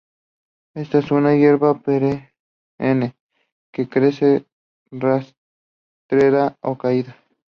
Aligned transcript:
Esta 0.73 0.97
es 0.97 1.11
una 1.11 1.35
hierba 1.35 1.79
perenne 1.79 3.15
que 3.71 3.87
crece 3.87 4.47
rastrera 4.89 6.57
o 6.61 6.75
caída. 6.75 7.15